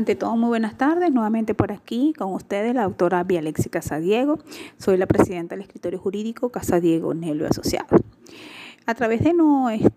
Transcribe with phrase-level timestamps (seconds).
[0.00, 1.12] Ante todo, muy buenas tardes.
[1.12, 4.38] Nuevamente por aquí con ustedes la doctora Vialexi Casadiego.
[4.78, 7.98] Soy la presidenta del escritorio jurídico Casadiego Nelo Asociado
[8.90, 9.92] a través de nuestro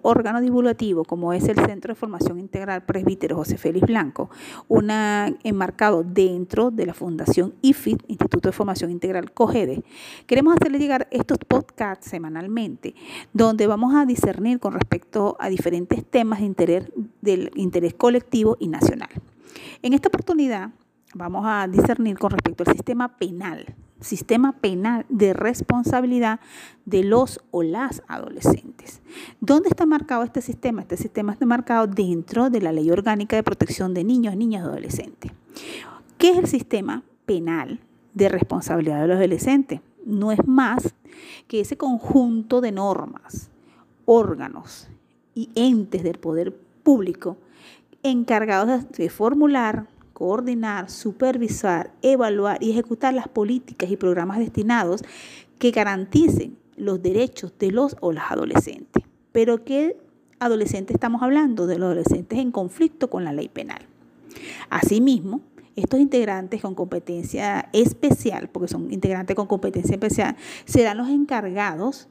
[0.00, 4.30] órgano divulgativo, como es el Centro de Formación Integral Presbítero José Félix Blanco,
[4.66, 9.84] una enmarcado dentro de la Fundación IFIT, Instituto de Formación Integral COGEDE,
[10.26, 12.94] queremos hacerle llegar estos podcasts semanalmente,
[13.34, 16.90] donde vamos a discernir con respecto a diferentes temas de interés,
[17.20, 19.10] del interés colectivo y nacional.
[19.82, 20.70] En esta oportunidad
[21.14, 26.40] vamos a discernir con respecto al sistema penal sistema penal de responsabilidad
[26.84, 29.00] de los o las adolescentes.
[29.40, 30.82] ¿Dónde está marcado este sistema?
[30.82, 34.66] Este sistema está marcado dentro de la Ley Orgánica de Protección de Niños, Niñas y
[34.66, 35.32] Adolescentes.
[36.18, 37.80] ¿Qué es el sistema penal
[38.14, 39.80] de responsabilidad de los adolescentes?
[40.04, 40.94] No es más
[41.48, 43.50] que ese conjunto de normas,
[44.04, 44.88] órganos
[45.34, 47.36] y entes del poder público
[48.02, 55.02] encargados de formular, coordinar, supervisar, evaluar y ejecutar las políticas y programas destinados
[55.58, 59.04] que garanticen los derechos de los o las adolescentes.
[59.32, 59.98] Pero ¿qué
[60.38, 61.66] adolescentes estamos hablando?
[61.66, 63.82] De los adolescentes en conflicto con la ley penal.
[64.70, 65.42] Asimismo,
[65.76, 72.08] estos integrantes con competencia especial, porque son integrantes con competencia especial, serán los encargados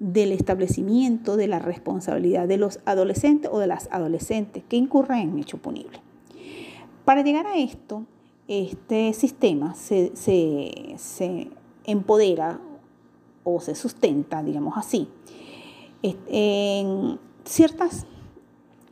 [0.00, 5.38] del establecimiento de la responsabilidad de los adolescentes o de las adolescentes que incurran en
[5.38, 6.00] hecho punible.
[7.04, 8.06] Para llegar a esto,
[8.46, 10.12] este sistema se,
[11.84, 12.60] empodera
[13.42, 15.08] o se sustenta, digamos así,
[16.02, 18.06] en ciertos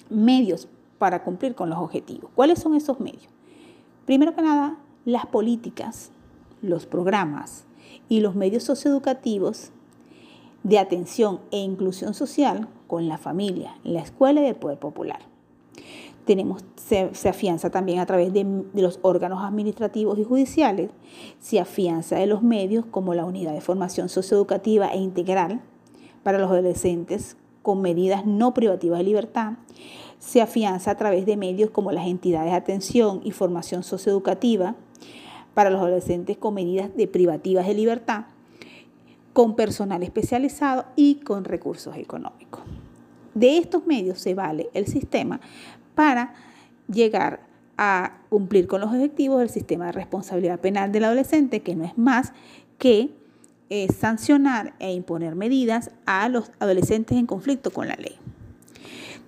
[0.08, 2.32] medios para cumplir con los objetivos.
[2.34, 3.28] ¿Cuáles son esos medios?
[4.06, 6.10] Primero que nada, las políticas,
[6.62, 7.64] los programas
[8.08, 9.70] y los medios socioeducativos
[10.64, 15.29] de atención e inclusión social con la familia, la escuela y el poder popular
[16.30, 20.92] tenemos, se, afianza también a través de, los órganos administrativos y judiciales,
[21.40, 25.60] se afianza de los medios como la unidad de formación socioeducativa e integral
[26.22, 29.54] para los adolescentes con medidas no privativas de libertad,
[30.20, 34.76] se afianza a través de medios como las entidades de atención y formación socioeducativa
[35.52, 38.26] para los adolescentes con medidas de privativas de libertad,
[39.32, 42.60] con personal especializado y con recursos económicos.
[43.34, 45.40] De estos medios se vale el sistema
[46.00, 46.32] para
[46.90, 47.40] llegar
[47.76, 51.98] a cumplir con los objetivos del sistema de responsabilidad penal del adolescente, que no es
[51.98, 52.32] más
[52.78, 53.10] que
[53.68, 58.16] eh, sancionar e imponer medidas a los adolescentes en conflicto con la ley.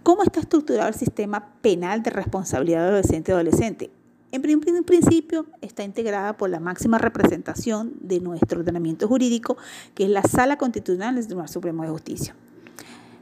[0.02, 3.90] ¿Cómo está estructurado el sistema penal de responsabilidad del adolescente y adolescente?
[4.30, 9.58] En principio está integrada por la máxima representación de nuestro ordenamiento jurídico,
[9.94, 12.34] que es la Sala Constitucional del Tribunal Supremo de Justicia.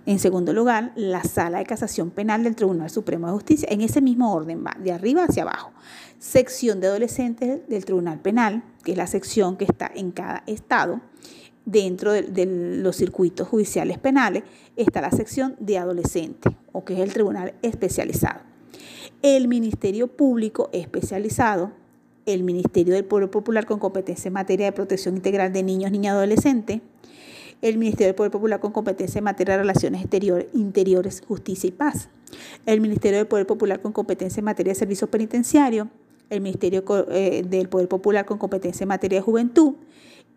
[0.07, 3.69] En segundo lugar, la Sala de Casación Penal del Tribunal Supremo de Justicia.
[3.71, 5.73] En ese mismo orden va de arriba hacia abajo.
[6.19, 11.01] Sección de adolescentes del Tribunal Penal, que es la sección que está en cada estado.
[11.67, 12.47] Dentro de,
[12.83, 14.45] los circuitos judiciales penales
[14.77, 18.41] está la sección de adolescentes, o que es el Tribunal Especializado.
[19.21, 21.73] El Ministerio Público Especializado,
[22.25, 26.15] el Ministerio del Pueblo Popular con competencia en materia de protección integral de niños, niñas
[26.15, 26.81] y adolescentes,
[27.63, 31.73] el Ministerio del Poder Popular con competencia en materia de relaciones exteriores, interiores, justicia y
[31.73, 32.09] paz,
[32.67, 35.89] el Ministerio del Poder Popular con competencia en materia de servicios penitenciarios,
[36.31, 39.75] el Ministerio eh, del Poder Popular con competencia en materia de juventud,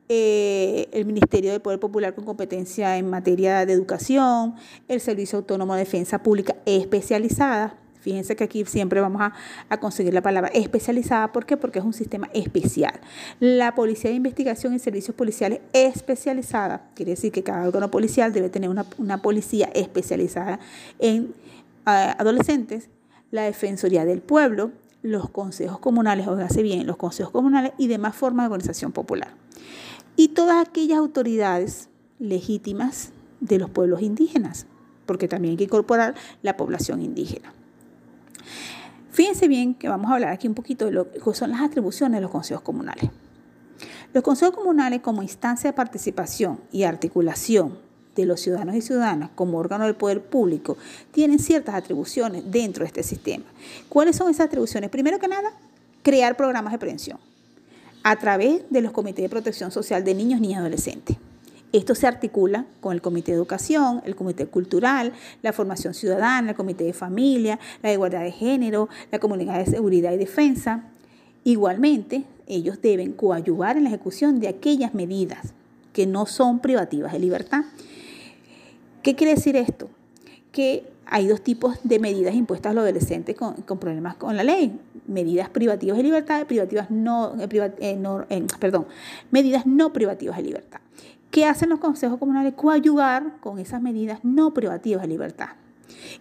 [0.10, 4.56] eh, el Ministerio del Poder Popular con competencia en materia de educación,
[4.88, 10.22] el Servicio Autónomo de Defensa Pública especializada, Fíjense que aquí siempre vamos a, conseguir la
[10.22, 11.32] palabra especializada.
[11.32, 11.56] ¿Por qué?
[11.56, 13.00] Porque es un sistema especial.
[13.40, 16.90] La Policía de Investigación y Servicios Policiales especializada.
[16.96, 20.60] Quiere decir que cada órgano policial debe tener una, policía especializada
[21.00, 21.34] en
[21.86, 22.90] ah, adolescentes.
[23.32, 28.18] La Defensoría del Pueblo, los consejos comunales, o hace bien, los consejos comunales y demás
[28.18, 29.30] formas de organización popular.
[30.18, 31.88] Y todas aquellas autoridades
[32.20, 34.68] legítimas de los pueblos indígenas,
[35.06, 37.54] porque también hay que incorporar la población indígena.
[39.12, 42.18] Fíjense bien que vamos a hablar aquí un poquito de lo que son las atribuciones
[42.18, 43.10] de los consejos comunales.
[44.14, 47.78] Los consejos comunales como instancia de participación y articulación
[48.16, 50.78] de los ciudadanos y ciudadanas como órgano del poder público
[51.12, 53.46] tienen ciertas atribuciones dentro de este sistema.
[53.90, 54.90] ¿Cuáles son esas atribuciones?
[54.90, 55.52] Primero que nada,
[56.02, 57.18] crear programas de prevención
[58.04, 61.18] a través de los comités de protección social de niños, niñas y adolescentes.
[61.74, 65.12] Esto se articula con el Comité de Educación, el Comité Cultural,
[65.42, 70.14] la Formación Ciudadana, el Comité de Familia, la Igualdad de Género, la Comunidad de Seguridad
[70.14, 70.84] y Defensa.
[71.44, 75.56] Igualmente, ellos deben coadyuvar en la ejecución de aquellas medidas
[75.94, 77.64] que no son privativas de libertad.
[79.02, 79.90] ¿Qué quiere decir esto?
[80.52, 84.80] Que hay dos tipos de medidas impuestas a los adolescentes con, problemas con la ley.
[85.08, 87.50] Medidas privativas de libertad privativas no, eh,
[87.80, 88.00] eh,
[88.30, 88.86] eh, perdón,
[89.32, 90.80] medidas no privativas de libertad.
[91.34, 92.54] ¿Qué hacen los consejos comunales?
[92.54, 95.50] Coayugar con esas medidas no privativas de libertad.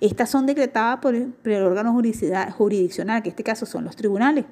[0.01, 4.47] Estas son decretadas por el, órgano jurisdiccional, que en este caso son los tribunales,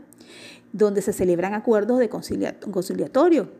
[0.71, 3.51] donde se celebran acuerdos de conciliatorio.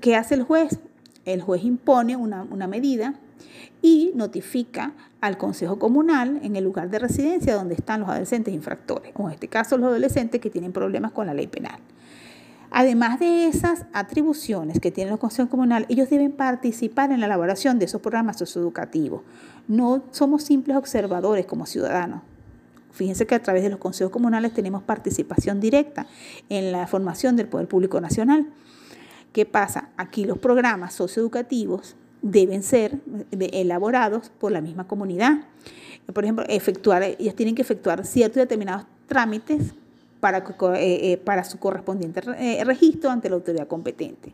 [0.00, 0.78] ¿Qué hace el juez?
[1.24, 3.14] El juez impone una, una medida
[3.82, 9.12] y notifica al Consejo Comunal en el lugar de residencia donde están los adolescentes infractores,
[9.16, 11.80] o en este caso los adolescentes que tienen problemas con la ley penal.
[12.76, 17.78] Además de esas atribuciones que tienen los consejos comunales, ellos deben participar en la elaboración
[17.78, 19.22] de esos programas socioeducativos.
[19.68, 22.22] No somos simples observadores como ciudadanos.
[22.90, 26.08] Fíjense que a través de los consejos comunales tenemos participación directa
[26.48, 28.48] en la formación del Poder Público Nacional.
[29.32, 29.90] ¿Qué pasa?
[29.96, 32.98] Aquí los programas socioeducativos deben ser
[33.30, 35.44] elaborados por la misma comunidad.
[36.12, 39.74] Por ejemplo, efectuar, ellos tienen que efectuar ciertos determinados trámites
[40.24, 44.32] para, eh, eh, para su correspondiente eh, registro ante la autoridad competente.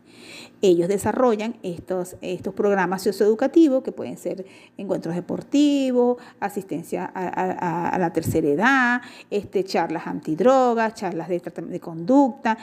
[0.61, 4.45] Ellos desarrollan estos, estos programas socioeducativos que pueden ser
[4.77, 12.57] encuentros deportivos, asistencia a, la tercera edad, este, charlas antidrogas, charlas de, de conducta,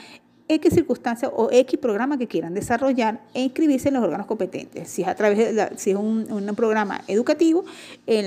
[0.49, 4.89] X circunstancia o X programa que quieran desarrollar e inscribirse en los órganos competentes.
[4.89, 7.63] Si es a través de si es un, programa educativo,
[8.07, 8.25] el,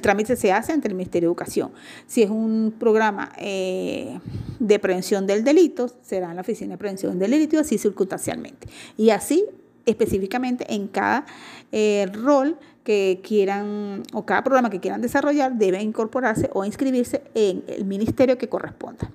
[0.00, 1.70] trámite se hace ante el Ministerio de Educación.
[2.06, 4.18] Si es un programa eh,
[4.58, 8.66] de prevención del delito, será en la Oficina de Prevención del Delito y así circunstancialmente.
[8.96, 9.44] Y así
[9.86, 11.26] específicamente en cada
[11.72, 17.64] eh, rol que quieran o cada programa que quieran desarrollar debe incorporarse o inscribirse en
[17.68, 19.10] el ministerio que corresponda.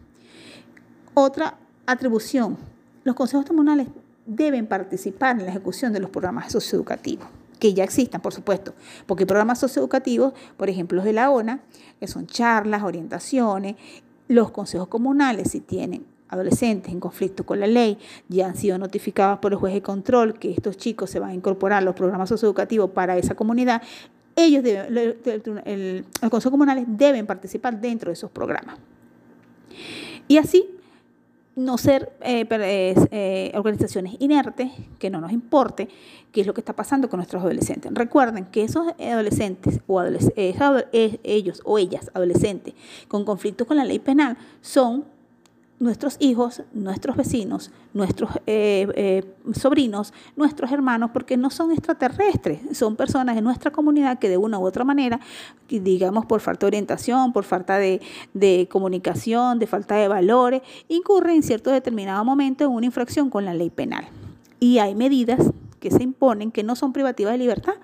[1.14, 2.58] Otra atribución,
[3.04, 3.88] los consejos comunales
[4.26, 7.28] deben participar en la ejecución de los programas socioeducativos
[7.60, 8.74] que ya existan, por supuesto,
[9.06, 11.60] porque programas socioeducativos, por ejemplo, los de la ONA,
[12.00, 13.76] que son charlas, orientaciones,
[14.30, 17.98] los consejos comunales, si tienen adolescentes en conflicto con la ley,
[18.30, 21.34] ya han sido notificados por el juez de control que estos chicos se van a
[21.34, 23.82] incorporar a los programas socioeducativos para esa comunidad,
[24.36, 28.78] ellos deben, los consejos comunales deben participar dentro de esos programas.
[30.28, 30.79] Y así
[31.60, 35.90] no ser eh, eh, organizaciones inertes, que no nos importe
[36.32, 37.92] qué es lo que está pasando con nuestros adolescentes.
[37.94, 42.74] Recuerden que esos adolescentes o eh, ellos o ellas adolescentes
[43.08, 45.06] con conflictos con la ley penal son
[45.80, 49.24] nuestros hijos, nuestros vecinos, nuestros eh, eh,
[49.54, 54.60] sobrinos, nuestros hermanos, porque no son extraterrestres, son personas de nuestra comunidad que de una
[54.60, 55.20] u otra manera,
[55.70, 58.02] digamos por falta de orientación, por falta de,
[58.34, 63.46] de comunicación, de falta de valores, incurren en cierto determinado momento en una infracción con
[63.46, 64.08] la ley penal.
[64.60, 65.40] Y hay medidas
[65.80, 67.76] que se imponen que no son privativas de libertad,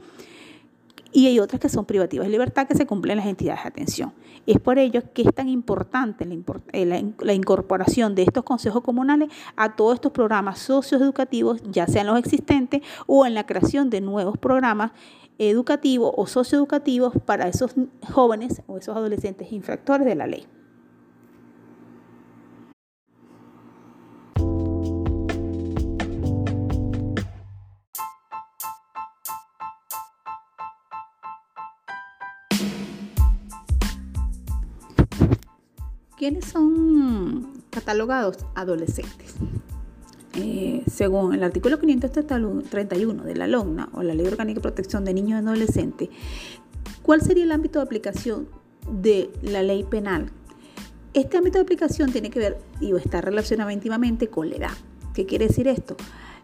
[1.15, 3.69] y hay otras que son privativas de libertad que se cumplen en las entidades de
[3.69, 4.11] atención.
[4.45, 6.27] Es por ello que es tan importante
[6.73, 12.19] eh, la, incorporación de estos consejos comunales a todos estos programas socioeducativos, ya sean los
[12.19, 14.91] existentes o en la creación de nuevos programas
[15.37, 17.75] educativos o socioeducativos para esos
[18.11, 20.47] jóvenes o esos adolescentes infractores de la ley.
[36.17, 39.35] ¿Quiénes son catalogados adolescentes?
[40.35, 45.13] Eh, según el artículo 531 de la LONA o la Ley Orgánica de Protección de
[45.13, 46.09] Niños y Adolescentes,
[47.01, 48.47] ¿cuál sería el ámbito de aplicación
[48.89, 50.31] de la ley penal?
[51.13, 54.77] Este ámbito de aplicación tiene que ver y está relacionado íntimamente con la edad.
[55.13, 55.97] ¿Qué quiere decir esto?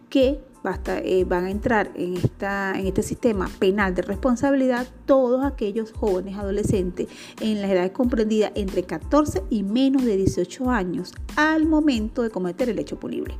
[0.09, 5.43] Que basta, eh, van a entrar en, esta, en este sistema penal de responsabilidad todos
[5.43, 7.07] aquellos jóvenes adolescentes
[7.39, 12.69] en la edad comprendida entre 14 y menos de 18 años al momento de cometer
[12.69, 13.35] el hecho punible,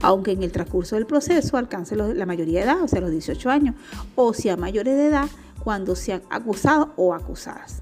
[0.00, 3.50] aunque en el transcurso del proceso alcance la mayoría de edad, o sea, los 18
[3.50, 3.74] años,
[4.14, 5.28] o sea, mayores de edad
[5.62, 7.80] cuando sean acusados o acusadas.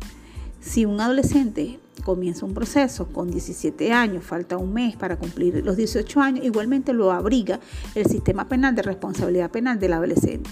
[0.61, 5.77] Si un adolescente comienza un proceso con 17 años, falta un mes para cumplir los
[5.77, 7.61] 18 años, igualmente lo abriga
[7.95, 10.51] el sistema penal de responsabilidad penal del adolescente.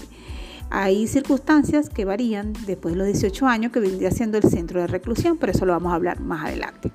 [0.71, 4.87] Hay circunstancias que varían después de los 18 años, que vendría siendo el centro de
[4.87, 6.91] reclusión, pero eso lo vamos a hablar más adelante.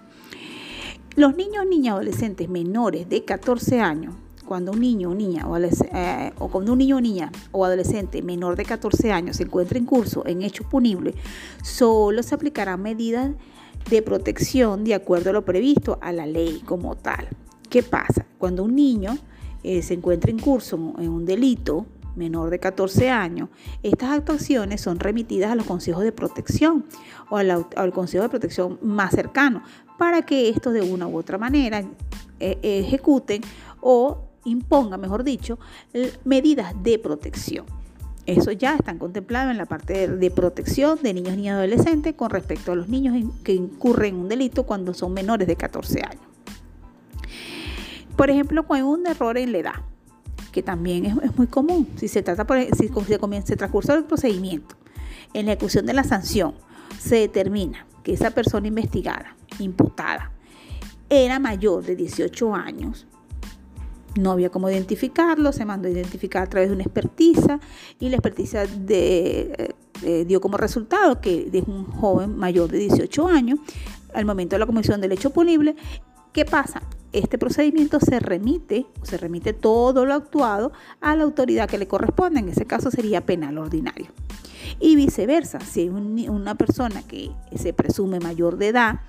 [1.16, 6.32] Los niños, niñas, adolescentes menores de 14 años, cuando un niño o niña o, eh,
[6.38, 9.86] o cuando un niño o niña o adolescente menor de 14 años se encuentra en
[9.86, 11.14] curso en hecho punible,
[11.62, 13.30] solo se aplicarán medidas
[13.88, 17.28] de protección de acuerdo a lo previsto a la ley como tal.
[17.68, 18.26] ¿Qué pasa?
[18.38, 19.16] Cuando un niño
[19.62, 21.86] eh, se encuentra en curso en un delito,
[22.16, 23.48] menor de 14 años,
[23.82, 26.84] estas actuaciones son remitidas a los consejos de protección
[27.30, 29.62] o al, consejo de protección más cercano
[29.98, 31.84] para que estos de una u otra manera
[32.38, 33.42] eh, ejecuten
[33.80, 35.58] o impongan, mejor dicho,
[36.24, 37.66] medidas de protección.
[38.26, 42.72] Eso ya está contemplado en la parte de, protección de niños y adolescentes con respecto
[42.72, 46.22] a los niños que incurren en un delito cuando son menores de 14 años.
[48.16, 49.74] Por ejemplo, con un error en la edad,
[50.52, 54.04] que también es, muy común, si se trata por, si se comienza el transcurso del
[54.04, 54.76] procedimiento,
[55.34, 56.54] en la ejecución de la sanción,
[56.98, 60.30] se determina que esa persona investigada, imputada,
[61.10, 63.06] era mayor de 18 años
[64.16, 67.60] no había cómo identificarlo, se mandó a identificar a través de una expertiza
[67.98, 73.28] y la expertiza de, eh, dio como resultado que es un joven mayor de 18
[73.28, 73.58] años
[74.12, 75.76] al momento de la comisión del hecho punible.
[76.32, 76.82] ¿Qué pasa?
[77.12, 82.40] Este procedimiento se remite, se remite todo lo actuado a la autoridad que le corresponde,
[82.40, 84.06] en ese caso sería penal ordinario.
[84.80, 89.00] Y viceversa, si hay una persona que se presume mayor de edad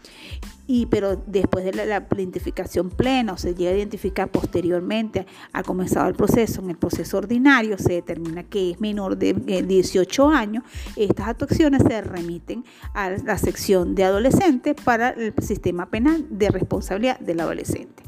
[0.68, 6.08] y pero después de la, identificación plena o se llega a identificar posteriormente ha comenzado
[6.08, 10.64] el proceso, en el proceso ordinario se determina que es menor de 18 eh, años,
[10.96, 17.20] estas actuaciones se remiten a la sección de adolescentes para el sistema penal de responsabilidad
[17.20, 18.04] del adolescente.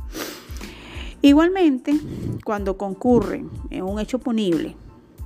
[1.21, 1.93] Igualmente,
[2.43, 4.75] cuando concurren en un hecho punible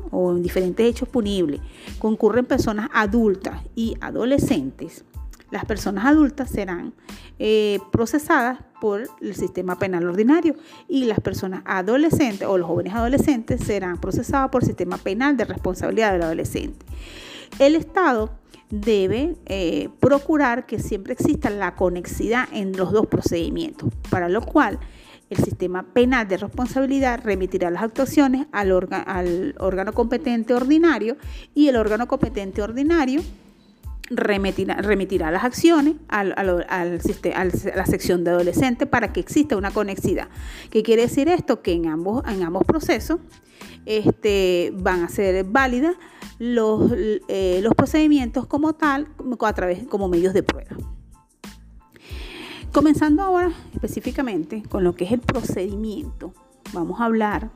[0.09, 1.61] o en diferentes hechos punibles,
[1.99, 5.05] concurren personas adultas y adolescentes,
[5.51, 6.93] las personas adultas serán
[7.39, 10.55] eh, procesadas por el sistema penal ordinario
[10.87, 15.45] y las personas adolescentes o los jóvenes adolescentes serán procesados por el sistema penal de
[15.45, 16.85] responsabilidad del adolescente.
[17.59, 18.31] El Estado
[18.69, 24.79] debe eh, procurar que siempre exista la conexidad en los dos procedimientos, para lo cual
[25.29, 28.71] el sistema penal de responsabilidad remitirá las actuaciones al,
[29.05, 31.17] al órgano competente ordinario
[31.53, 33.21] y el órgano competente ordinario
[34.11, 40.27] remitirá, las acciones al, a la sección de adolescentes para que exista una conexidad.
[40.69, 41.61] ¿Qué quiere decir esto?
[41.61, 43.19] Que en ambos, en ambos procesos
[43.85, 45.95] este, van a ser válidas
[46.39, 46.91] los,
[47.27, 49.07] eh, los procedimientos como tal,
[49.39, 50.75] a través, como medios de prueba.
[52.71, 56.33] Comenzando ahora específicamente con lo que es el procedimiento,
[56.73, 57.49] vamos a hablar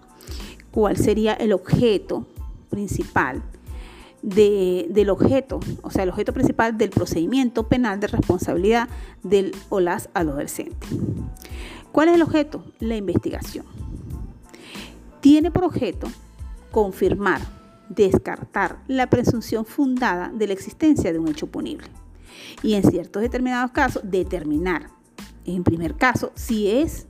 [0.72, 2.28] cuál sería el objeto
[2.70, 3.42] principal
[4.26, 8.90] del objeto, o sea, el objeto principal del procedimiento penal de responsabilidad
[9.22, 10.90] del o las adolescentes.
[11.92, 12.66] ¿Cuál es el objeto?
[12.80, 13.66] La investigación.
[15.22, 16.08] Tiene por objeto
[16.72, 17.40] confirmar,
[17.90, 21.88] descartar la presunción fundada de la existencia de un hecho punible
[22.64, 24.88] y en ciertos determinados casos determinar,
[25.46, 27.06] en primer caso, si es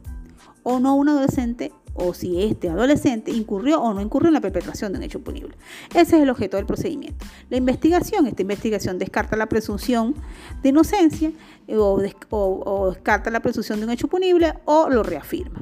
[0.63, 4.92] o no un adolescente o si este adolescente incurrió o no incurrió en la perpetración
[4.92, 5.56] de un hecho punible.
[5.90, 7.25] Ese es el objeto del procedimiento.
[7.50, 10.14] La investigación, esta investigación descarta la presunción
[10.62, 11.32] de inocencia
[11.70, 15.62] o, o descarta la presunción de un hecho punible o lo reafirma.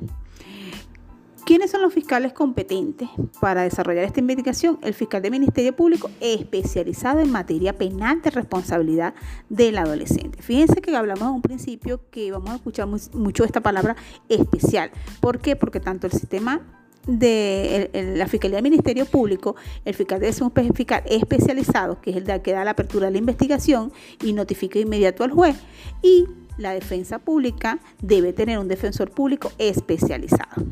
[1.46, 3.10] ¿Quiénes son los fiscales competentes
[3.42, 4.80] para desarrollar esta investigación?
[4.82, 9.14] El fiscal del Ministerio Público especializado en materia penal de responsabilidad
[9.50, 10.42] del adolescente.
[10.42, 13.98] Fíjense que hablamos en un principio que vamos a escuchar mucho esta palabra
[14.30, 14.92] especial.
[15.20, 15.58] ¿Por qué?
[15.58, 16.62] Porque tanto el sistema
[17.08, 22.16] de la Fiscalía del Ministerio Público, el fiscal debe ser un fiscal especializado, que es
[22.16, 23.92] el que da la apertura de la investigación
[24.24, 25.58] y notifica inmediato al juez.
[26.02, 26.26] Y
[26.58, 30.64] la defensa pública debe tener un defensor público especializado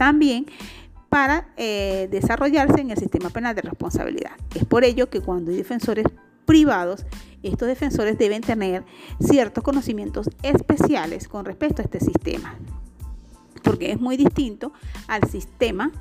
[0.00, 0.46] también
[1.10, 4.30] para eh, desarrollarse en el sistema penal de responsabilidad.
[4.54, 6.06] Es por ello que cuando hay defensores
[6.46, 7.04] privados,
[7.42, 8.82] estos defensores deben tener
[9.20, 12.56] ciertos conocimientos especiales con respecto a este sistema,
[13.62, 14.72] porque es muy distinto
[15.06, 15.92] al sistema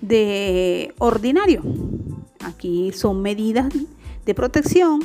[0.00, 1.62] de ordinario.
[2.40, 3.72] Aquí son medidas
[4.26, 5.00] de protección,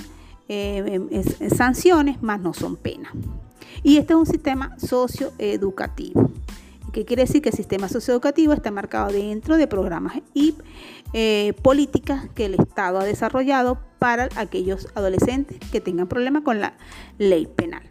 [0.47, 1.23] eh,
[1.55, 3.11] sanciones, más no son penas.
[3.83, 6.31] Y este es un sistema socioeducativo.
[6.99, 7.41] ¿Qué quiere decir?
[7.41, 10.55] Que el sistema socioeducativo está marcado dentro de programas y
[11.13, 16.73] eh, políticas que el Estado ha desarrollado para aquellos adolescentes que tengan problemas con la
[17.17, 17.83] ley penal.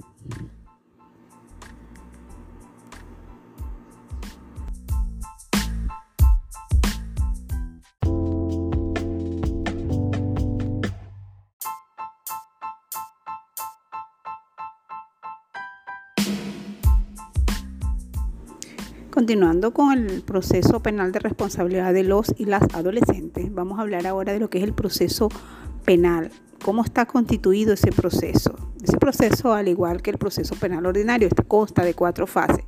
[19.19, 24.07] Continuando con el proceso penal de responsabilidad de los y las adolescentes, vamos a hablar
[24.07, 25.29] ahora de lo que es el proceso
[25.85, 26.31] penal,
[26.65, 28.55] cómo está constituido ese proceso.
[28.81, 32.65] Ese proceso, al igual que el proceso penal ordinario, está consta de cuatro fases,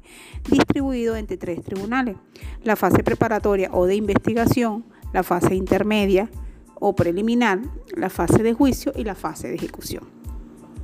[0.50, 2.16] distribuido entre tres tribunales.
[2.64, 6.28] La fase preparatoria o de investigación, la fase intermedia
[6.74, 7.60] o preliminar,
[7.94, 10.02] la fase de juicio y la fase de ejecución,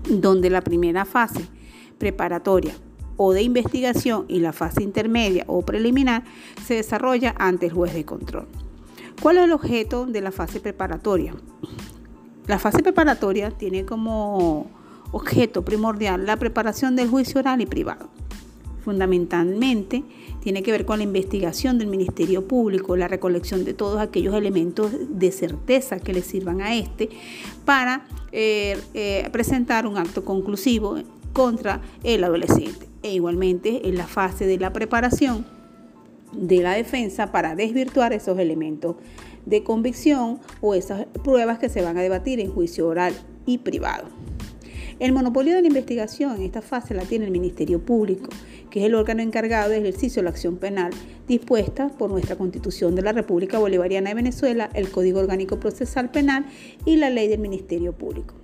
[0.08, 1.44] donde la primera fase
[1.98, 2.76] preparatoria
[3.16, 6.24] o de investigación y la fase intermedia o preliminar
[6.64, 8.46] se desarrolla ante el juez de control.
[9.20, 11.34] ¿Cuál es el objeto de la fase preparatoria?
[12.46, 14.66] La fase preparatoria tiene como
[15.10, 18.08] objeto primordial la preparación del juicio oral y privado.
[18.84, 20.04] Fundamentalmente
[20.42, 24.92] tiene que ver con la investigación del Ministerio Público, la recolección de todos aquellos elementos
[25.10, 27.08] de certeza que le sirvan a este
[27.64, 30.98] para eh, eh, presentar un acto conclusivo
[31.36, 32.88] contra el adolescente.
[33.02, 35.44] E igualmente en la fase de la preparación
[36.32, 38.96] de la defensa para desvirtuar esos elementos
[39.44, 43.12] de convicción o esas pruebas que se van a debatir en juicio oral
[43.44, 44.08] y privado.
[44.98, 48.30] El monopolio de la investigación en esta fase la tiene el Ministerio Público,
[48.70, 50.90] que es el órgano encargado del ejercicio de la acción penal
[51.28, 56.46] dispuesta por nuestra Constitución de la República Bolivariana de Venezuela, el Código Orgánico Procesal Penal
[56.86, 58.34] y la ley del Ministerio Público.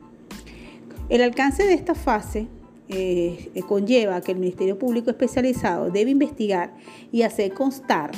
[1.08, 2.48] El alcance de esta fase
[2.92, 6.74] eh, conlleva que el Ministerio Público especializado debe investigar
[7.10, 8.10] y hacer constar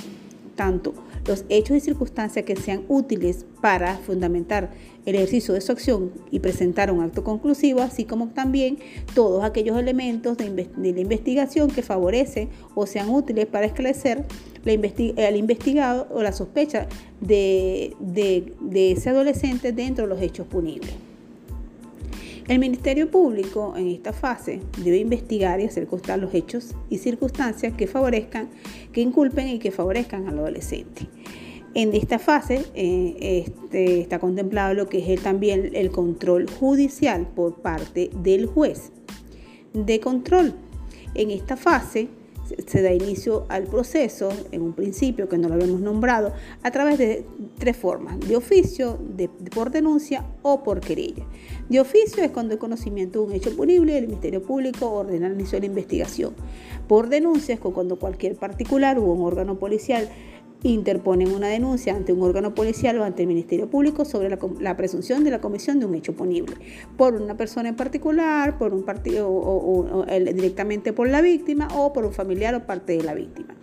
[0.54, 0.94] tanto
[1.26, 4.70] los hechos y circunstancias que sean útiles para fundamentar
[5.06, 8.78] el ejercicio de su acción y presentar un acto conclusivo, así como también
[9.14, 14.24] todos aquellos elementos de, la investigación que favorecen o sean útiles para esclarecer
[14.66, 16.86] al investigado o la sospecha
[17.20, 17.94] de
[18.74, 20.94] ese adolescente dentro de los hechos punibles.
[22.46, 27.72] El Ministerio Público en esta fase debe investigar y hacer constar los hechos y circunstancias
[27.72, 28.50] que favorezcan,
[28.92, 31.08] que inculpen y que favorezcan al adolescente.
[31.72, 37.62] En esta fase eh, este, está contemplado lo que es también el control judicial por
[37.62, 38.92] parte del juez
[39.72, 40.54] de control.
[41.14, 42.08] En esta fase
[42.66, 46.32] se da inicio al proceso, en un principio que no lo habíamos nombrado,
[46.62, 47.24] a través de
[47.58, 48.98] tres formas, de oficio,
[49.54, 51.24] por denuncia o por querella.
[51.68, 55.34] De oficio es cuando el conocimiento de un hecho punible, el Ministerio Público ordena el
[55.34, 56.34] inicio de la investigación.
[56.88, 60.10] Por denuncia es cuando cualquier particular o un órgano policial
[60.62, 65.22] interponen una denuncia ante un órgano policial o ante el Ministerio Público sobre la, presunción
[65.22, 66.56] de la comisión de un hecho punible
[66.96, 72.12] por una persona en particular, por un partido directamente por la víctima o por un
[72.12, 73.54] familiar o parte de la víctima.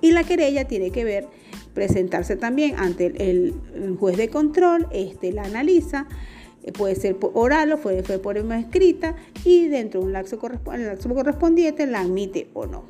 [0.00, 1.28] Y la querella tiene que ver
[1.74, 3.54] presentarse también ante el,
[3.98, 6.06] juez de control, este la analiza
[6.72, 12.00] puede ser oral o puede ser por escrita y dentro de un lapso correspondiente la
[12.00, 12.84] admite o no.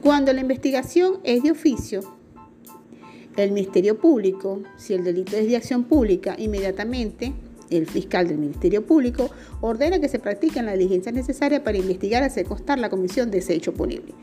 [0.00, 2.00] Cuando la investigación es de oficio,
[3.36, 7.32] el Ministerio Público, si el delito es de acción pública, inmediatamente
[7.70, 12.46] el fiscal del Ministerio Público ordena que se practiquen las diligencias necesarias para investigar hacer
[12.46, 14.14] constar la comisión de ese hecho punible,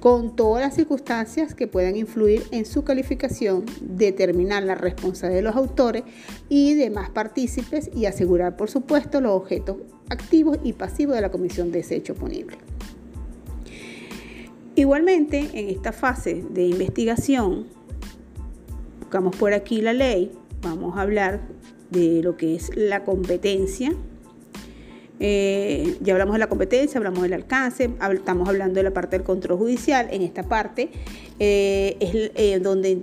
[0.00, 5.56] con todas las circunstancias que puedan influir en su calificación, determinar la responsabilidad de los
[5.56, 6.02] autores
[6.48, 9.76] y demás partícipes y asegurar, por supuesto, los objetos
[10.08, 12.58] activos y pasivos de la comisión de ese hecho punible.
[14.74, 17.66] Igualmente, en esta fase de investigación,
[19.00, 20.32] buscamos por aquí la ley,
[20.62, 21.40] vamos a hablar
[21.90, 23.92] de lo que es la competencia.
[25.22, 29.24] Eh, ya hablamos de la competencia, hablamos del alcance, estamos hablando de la parte del
[29.24, 30.08] control judicial.
[30.10, 30.90] En esta parte
[31.38, 33.02] eh, es eh, donde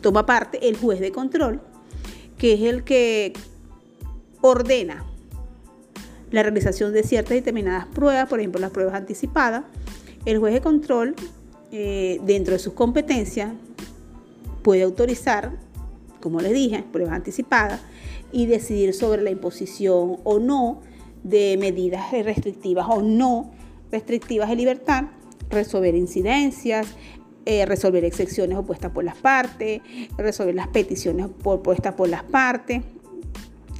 [0.00, 1.60] toma parte el juez de control,
[2.38, 3.34] que es el que
[4.40, 5.04] ordena
[6.30, 9.64] la realización de ciertas determinadas pruebas, por ejemplo las pruebas anticipadas,
[10.24, 11.14] el juez de control,
[11.70, 13.52] dentro de sus competencias,
[14.62, 15.52] puede autorizar,
[16.26, 17.80] como les dije, pruebas anticipadas
[18.32, 20.80] y decidir sobre la imposición o no
[21.22, 23.52] de medidas restrictivas o no
[23.92, 25.04] restrictivas de libertad,
[25.50, 26.88] resolver incidencias,
[27.44, 29.82] eh, resolver excepciones opuestas por las partes,
[30.18, 32.82] resolver las peticiones opuestas por las partes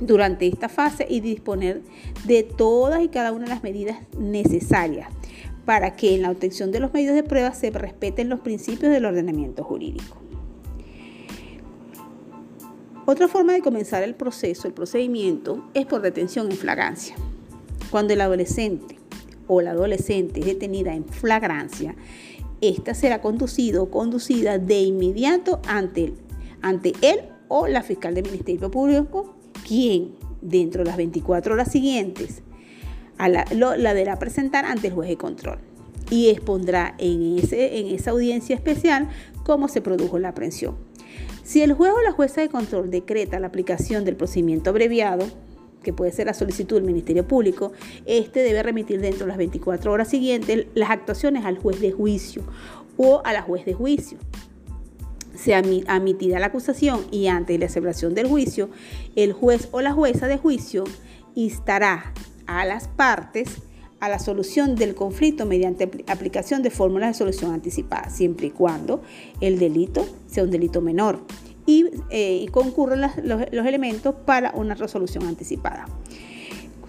[0.00, 1.82] durante esta fase y disponer
[2.26, 5.09] de todas y cada una de las medidas necesarias
[5.64, 9.04] para que en la obtención de los medios de prueba se respeten los principios del
[9.04, 10.25] ordenamiento jurídico.
[13.08, 17.14] Otra forma de comenzar el proceso, el procedimiento, es por detención en flagrancia.
[17.88, 18.98] Cuando el adolescente
[19.46, 21.94] o la adolescente es detenida en flagrancia,
[22.60, 26.14] esta será conducido o conducida de inmediato ante,
[26.62, 32.42] ante él o la fiscal del Ministerio Público, quien dentro de las 24 horas siguientes
[33.18, 35.58] la, deberá presentar ante el juez de control
[36.10, 39.08] y expondrá en, ese, en esa audiencia especial
[39.44, 40.74] cómo se produjo la aprehensión.
[41.42, 45.26] Si el juez o la jueza de control decreta la aplicación del procedimiento abreviado,
[45.83, 47.72] que puede ser la solicitud del Ministerio Público,
[48.07, 52.42] este debe remitir dentro de las 24 horas siguientes las actuaciones al juez de juicio
[52.96, 54.18] o a la juez de juicio.
[55.37, 58.70] se admitida la acusación y antes de la celebración del juicio,
[59.14, 60.85] el juez o la jueza de juicio
[61.35, 62.14] instará
[62.46, 63.59] a las partes
[64.00, 69.02] a la solución del conflicto mediante aplicación de fórmulas de solución anticipada, siempre y cuando
[69.40, 71.20] el delito sea un delito menor
[71.64, 73.12] y, eh, concurran los,
[73.52, 75.87] los elementos para una resolución anticipada,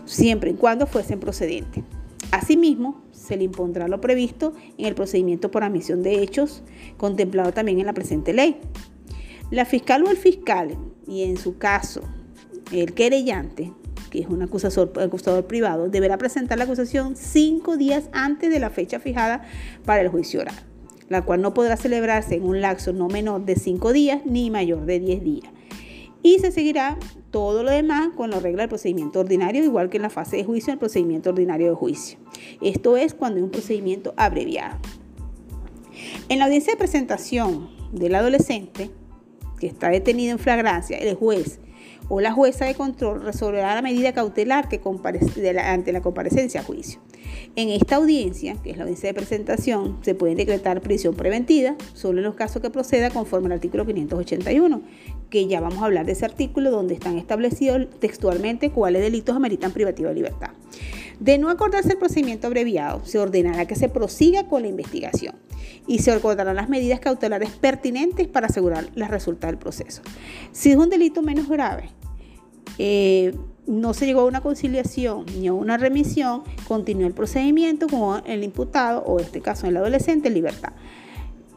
[0.06, 1.84] siempre y cuando fuesen procedentes.
[2.32, 6.62] Asimismo, se le impondrá lo previsto en el procedimiento por admisión de hechos,
[6.98, 8.58] contemplado también en la presente ley.
[9.50, 12.02] La fiscal o el fiscal, y en su caso
[12.72, 13.72] el querellante,
[14.10, 19.00] que es un acusador, privado, deberá presentar la acusación cinco días antes de la fecha
[19.00, 19.44] fijada
[19.86, 20.56] para el juicio oral,
[21.10, 24.86] la cual no podrá celebrarse en un lapso no menor de cinco días ni mayor
[24.86, 25.52] de diez días.
[26.24, 26.98] Y se seguirá
[27.32, 30.44] todo lo demás con la regla del procedimiento ordinario, igual que en la fase de
[30.44, 32.18] juicio, el procedimiento ordinario de juicio.
[32.62, 34.78] Esto es cuando hay un procedimiento abreviado.
[36.30, 38.90] En la audiencia de presentación del adolescente,
[39.60, 41.60] que está detenido en flagrancia, el juez
[42.10, 44.82] o la jueza de control resolverá la medida cautelar que
[45.60, 47.00] ante la comparecencia a juicio.
[47.56, 52.20] En esta audiencia, que es la audiencia de presentación, se puede decretar prisión preventiva solo
[52.20, 54.82] en los casos que proceda conforme al artículo 581,
[55.30, 59.72] que ya vamos a hablar de ese artículo donde están establecidos textualmente cuáles delitos ameritan
[59.72, 60.52] privativa de libertad.
[61.20, 65.36] De no acordarse el procedimiento abreviado, se ordenará que se prosiga con la investigación
[65.88, 70.04] y se acordarán las medidas cautelares pertinentes para asegurar los resultados del proceso.
[70.52, 71.90] Si es un delito menos grave,
[72.78, 78.24] eh, no se llegó a una conciliación ni a una remisión, continúa el procedimiento con
[78.26, 80.74] el imputado o en este caso el adolescente en libertad.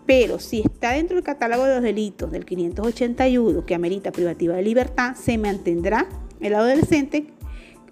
[0.06, 4.62] Pero si está dentro del catálogo de los delitos del 581 que amerita privativa de
[4.62, 6.08] libertad, se mantendrá
[6.40, 7.26] el adolescente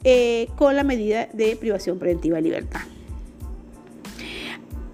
[0.02, 2.80] eh, con la medida de privación preventiva de libertad.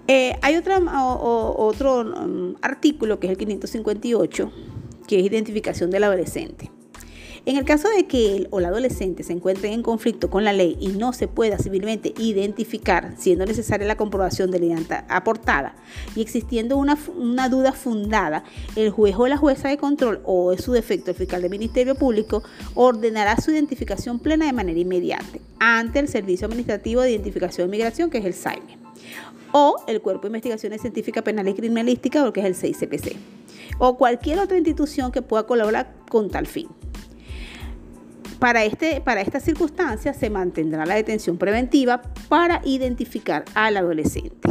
[0.07, 4.51] Eh, hay otro mm, artículo que es el 558,
[5.07, 6.69] que es identificación del adolescente.
[7.47, 10.51] En el caso de que él o la adolescente se encuentren en conflicto con la
[10.51, 15.75] ley y no se pueda civilmente identificar, siendo necesaria la comprobación de la identidad aportada
[16.15, 18.43] y existiendo una, duda fundada,
[18.75, 21.93] el juez o la jueza de control o en su defecto el fiscal del Ministerio
[21.93, 22.41] Público
[22.73, 28.09] ordenará su identificación plena de manera inmediata ante el Servicio Administrativo de Identificación de Migración,
[28.09, 28.79] que es el SAIME,
[29.51, 33.15] o el Cuerpo de Investigaciones Científicas Penales y Criminalísticas, que es el 6CPC,
[33.77, 36.67] o cualquier otra institución que pueda colaborar con tal fin.
[38.39, 44.49] Para, este, para esta circunstancia se mantendrá la detención preventiva para identificar al adolescente.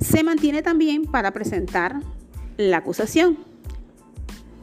[0.00, 2.00] Se mantiene también para presentar
[2.56, 3.38] la acusación.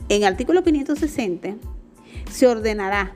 [0.10, 1.56] En artículo 560
[2.30, 3.15] se ordenará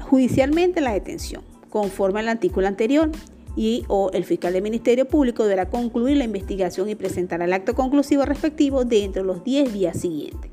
[0.00, 3.10] judicialmente la detención, conforme al artículo anterior,
[3.56, 7.74] y o el fiscal del Ministerio Público deberá concluir la investigación y presentar el acto
[7.74, 10.50] conclusivo respectivo dentro de los 10 días siguientes.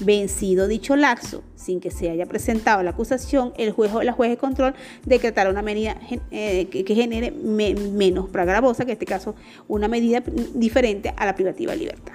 [0.00, 4.30] Vencido dicho lapso, sin que se haya presentado la acusación, el juez o la juez
[4.30, 5.96] de control decretará una medida
[6.30, 9.34] eh, que, genere menos gravosa, que en este caso
[9.66, 10.22] una medida
[10.54, 12.14] diferente a la privativa de libertad.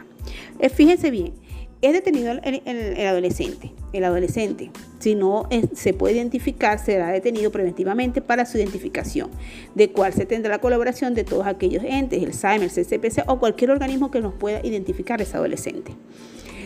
[0.60, 1.34] Eh, fíjense bien,
[1.82, 3.72] es detenido el, adolescente.
[3.94, 9.30] El adolescente, si no se puede identificar, será detenido preventivamente para su identificación,
[9.76, 13.40] de cual se tendrá la colaboración de todos aquellos entes, el SAIM, el CCPC o
[13.40, 15.94] cualquier organismo que nos pueda identificar ese adolescente.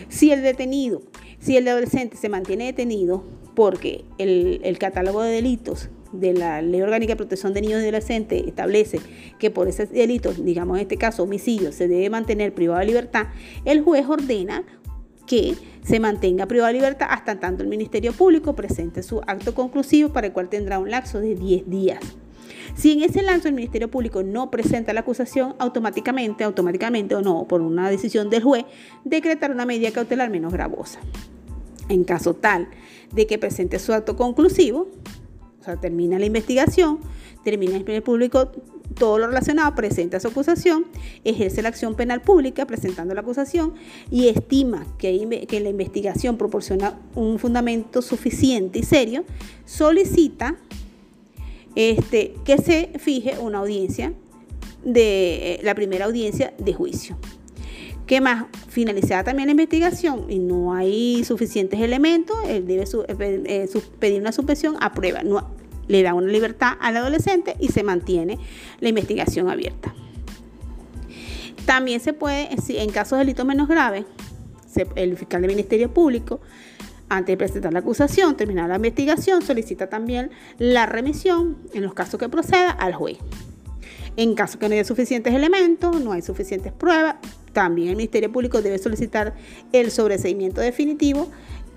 [0.08, 1.02] Si el detenido,
[1.38, 3.24] si el adolescente se mantiene detenido
[3.54, 8.44] porque el, catálogo de delitos de la Ley Orgánica de Protección de Niños y Adolescentes
[8.46, 8.98] establece
[9.38, 13.28] que por esos delitos, digamos en este caso homicidio, se debe mantener privado de libertad,
[13.64, 14.64] el juez ordena
[15.26, 20.10] que se mantenga privado de libertad hasta tanto el Ministerio Público presente su acto conclusivo
[20.10, 22.00] para el cual tendrá un lapso de 10 días.
[22.74, 27.46] Si en ese lapso el Ministerio Público no presenta la acusación, automáticamente, automáticamente o no,
[27.46, 28.64] por una decisión del juez,
[29.04, 30.98] decretará una medida cautelar menos gravosa.
[31.88, 32.68] En caso tal
[33.12, 34.88] de que presente su acto conclusivo,
[35.60, 36.98] o sea, termina la investigación,
[37.44, 38.50] termina el Ministerio Público
[38.94, 40.86] todo lo relacionado, presenta su acusación,
[41.24, 43.74] ejerce la acción penal pública presentando la acusación
[44.10, 45.12] y estima que,
[45.60, 49.24] la investigación proporciona un fundamento suficiente y serio,
[49.64, 50.56] solicita
[51.74, 54.12] este, que se fije una audiencia
[54.84, 57.16] de la primera audiencia de juicio.
[58.06, 58.46] ¿Qué más?
[58.68, 64.32] Finalizada también la investigación y no hay suficientes elementos, él debe eh, eh, pedir una
[64.32, 65.22] suspensión a prueba.
[65.22, 65.54] No,
[65.88, 68.38] le da una libertad al adolescente y se mantiene
[68.80, 69.94] la investigación abierta.
[71.66, 74.04] También se puede, en casos de delitos menos graves,
[74.96, 76.40] el fiscal del Ministerio Público,
[77.08, 82.18] antes de presentar la acusación, terminar la investigación, solicita también la remisión, en los casos
[82.18, 83.18] que proceda, al juez.
[84.16, 87.16] En caso que no haya suficientes elementos, no hay suficientes pruebas,
[87.52, 89.34] también el Ministerio Público debe solicitar
[89.72, 91.30] el sobreseimiento definitivo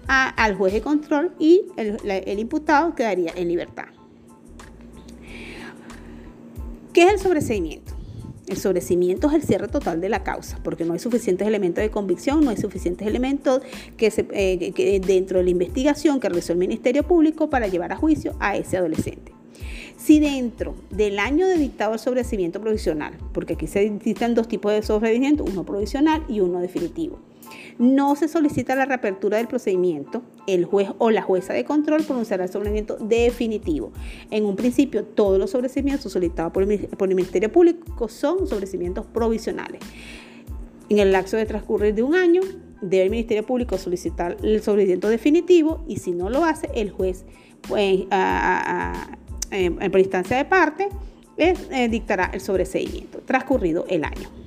[0.08, 3.97] al juez de control y el, el imputado quedaría en libertad.
[6.98, 7.94] ¿Qué es el sobreseimiento?
[8.48, 11.92] El sobrecimiento es el cierre total de la causa, porque no hay suficientes elementos de
[11.92, 13.62] convicción, no hay suficientes elementos
[13.98, 18.36] que, eh, dentro de la investigación que realizó el Ministerio Público para llevar a juicio
[18.40, 19.32] a ese adolescente.
[19.96, 24.72] Si dentro del año de dictado el sobrecimiento provisional, porque aquí se existen dos tipos
[24.72, 27.20] de sobrecimiento, uno provisional y uno definitivo,
[27.80, 32.46] no se solicita la reapertura del procedimiento, el juez o la jueza de control pronunciará
[32.46, 33.92] el sobrecimiento definitivo.
[34.32, 39.82] En un principio, todos los sobrecimientos solicitados por el, Ministerio Público son sobrecimientos provisionales.
[40.90, 42.42] En el lapso de transcurrir de un año,
[42.82, 47.26] debe el Ministerio Público solicitar el sobrecimiento definitivo y si no lo hace, el juez,
[47.68, 48.06] pues,
[49.92, 50.90] por instancia de parte,
[51.38, 54.47] eh, dictará el sobreseimiento transcurrido el año.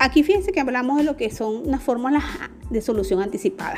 [0.00, 2.22] Aquí fíjense que hablamos de lo que son unas fórmulas
[2.70, 3.76] de solución anticipada.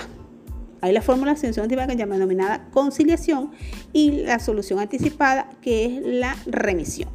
[0.82, 3.52] Hay la fórmula de solución anticipada que se llama denominada conciliación
[3.92, 7.08] y la solución anticipada que es la remisión.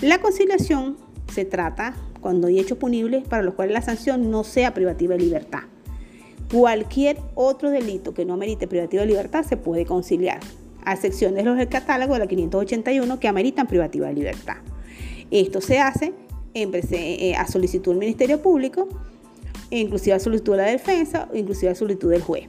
[0.00, 0.96] La conciliación
[1.32, 5.24] se trata cuando hay hechos punibles para los cuales la sanción no sea privativa de
[5.24, 5.62] libertad.
[6.52, 10.38] Cualquier otro delito que no merite privativa de libertad se puede conciliar,
[10.84, 14.58] a excepción de los del catálogo de la 581 que ameritan privativa de libertad.
[15.30, 16.12] Esto se hace
[16.54, 18.88] eh, a solicitud del Ministerio Público,
[19.70, 22.46] inclusive a solicitud de la defensa, inclusive a solicitud del juez.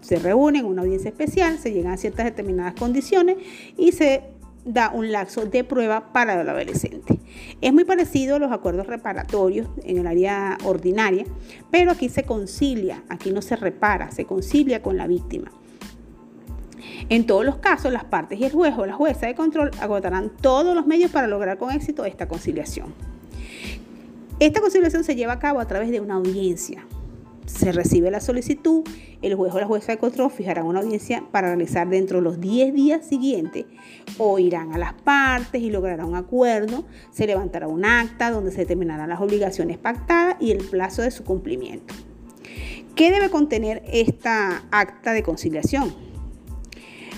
[0.00, 3.38] Se reúnen en una audiencia especial, se llegan a ciertas determinadas condiciones
[3.78, 4.22] y se
[4.64, 7.18] da un laxo de prueba para el adolescente.
[7.60, 11.24] Es muy parecido a los acuerdos reparatorios en el área ordinaria,
[11.70, 15.50] pero aquí se concilia, aquí no se repara, se concilia con la víctima.
[17.08, 20.30] En todos los casos, las partes y el juez o la jueza de control agotarán
[20.40, 22.94] todos los medios para lograr con éxito esta conciliación.
[24.40, 26.86] Esta conciliación se lleva a cabo a través de una audiencia.
[27.46, 28.82] Se recibe la solicitud,
[29.20, 32.40] el juez o la jueza de control fijarán una audiencia para realizar dentro de los
[32.40, 33.66] 10 días siguientes
[34.16, 38.58] o irán a las partes y lograrán un acuerdo, se levantará un acta donde se
[38.58, 41.94] determinarán las obligaciones pactadas y el plazo de su cumplimiento.
[42.94, 46.03] ¿Qué debe contener esta acta de conciliación?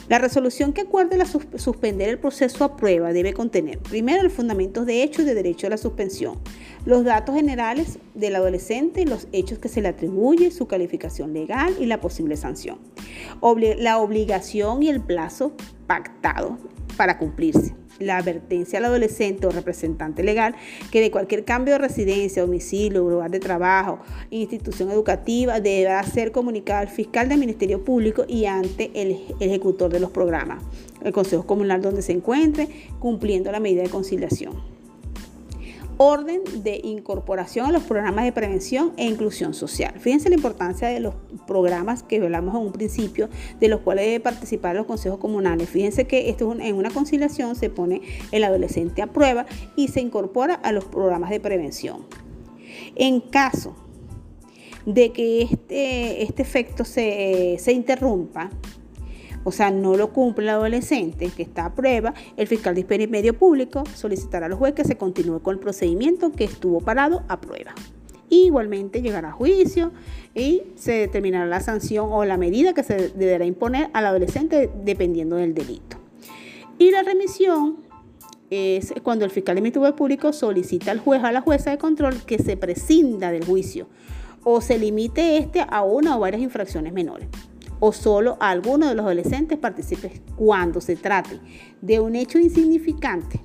[0.08, 4.84] La resolución que acuerde la suspender el proceso a prueba debe contener primero el fundamento
[4.84, 6.38] de hecho y de derecho a la suspensión,
[6.84, 11.86] los datos generales del adolescente, los hechos que se le atribuye, su calificación legal y
[11.86, 12.78] la posible sanción,
[13.78, 15.52] la obligación y el plazo
[15.88, 16.56] pactado
[16.96, 20.54] para cumplirse la advertencia al adolescente o representante legal
[20.90, 26.80] que de cualquier cambio de residencia, domicilio, lugar de trabajo, institución educativa, deberá ser comunicado
[26.80, 30.62] al fiscal del Ministerio Público y ante el ejecutor de los programas,
[31.02, 34.75] el Consejo Comunal donde se encuentre, cumpliendo la medida de conciliación
[35.98, 39.94] orden de incorporación a los programas de prevención e inclusión social.
[39.98, 41.14] Fíjense la importancia de los
[41.46, 43.28] programas que hablamos en un principio,
[43.60, 45.68] de los cuales debe participar los consejos comunales.
[45.68, 50.54] Fíjense que esto en una conciliación se pone el adolescente a prueba y se incorpora
[50.54, 52.06] a los programas de prevención.
[52.94, 53.74] En caso
[54.84, 58.50] de que este, este efecto se, se interrumpa,
[59.46, 63.38] o sea, no lo cumple el adolescente que está a prueba, el fiscal de medio
[63.38, 67.72] público solicitará al juez que se continúe con el procedimiento que estuvo parado a prueba.
[68.28, 69.92] Igualmente llegará a juicio
[70.34, 75.36] y se determinará la sanción o la medida que se deberá imponer al adolescente dependiendo
[75.36, 75.96] del delito.
[76.80, 77.76] Y la remisión
[78.50, 81.78] es cuando el fiscal de Ministerio Público solicita al juez o a la jueza de
[81.78, 83.86] control que se prescinda del juicio
[84.42, 87.28] o se limite este a una o varias infracciones menores
[87.80, 91.40] o solo a alguno de los adolescentes participe cuando se trate
[91.80, 93.40] de un hecho insignificante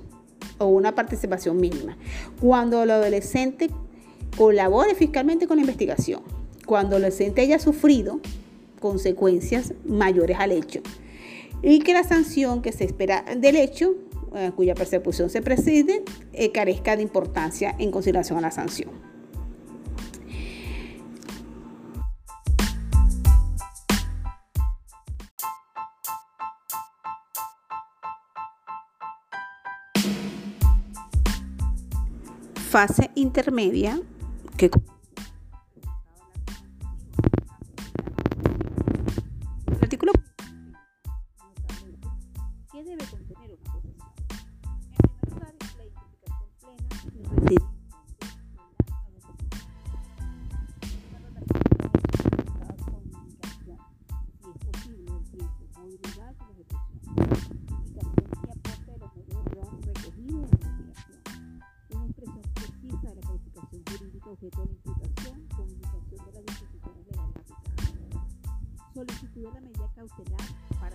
[0.58, 1.96] o una participación mínima.
[2.40, 3.70] Cuando el adolescente
[4.36, 6.22] colabore fiscalmente con la investigación.
[6.66, 8.20] Cuando el adolescente haya sufrido
[8.80, 10.80] consecuencias mayores al hecho.
[11.62, 13.94] Y que la sanción que se espera del hecho,
[14.34, 19.11] eh, cuya persecución se preside, eh, carezca de importancia en consideración a la sanción.
[32.72, 34.00] Fase intermedia
[34.56, 34.70] que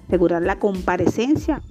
[0.07, 1.61] asegurar la comparecencia.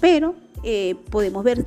[0.00, 1.66] Pero eh, podemos ver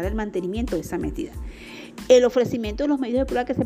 [0.00, 1.32] el mantenimiento de esa medida.
[2.08, 3.64] El ofrecimiento de los medios de prueba que se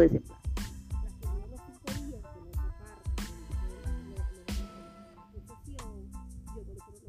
[0.00, 0.38] de ese plan.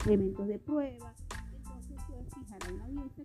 [0.06, 1.14] elementos de prueba,
[1.56, 3.24] entonces puedes fijar a una audiencia